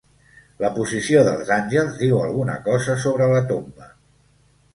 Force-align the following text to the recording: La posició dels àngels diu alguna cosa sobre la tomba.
La 0.63 0.69
posició 0.77 1.21
dels 1.27 1.51
àngels 1.57 1.99
diu 1.99 2.17
alguna 2.23 2.57
cosa 2.69 2.97
sobre 3.05 3.29
la 3.35 3.45
tomba. 3.53 3.93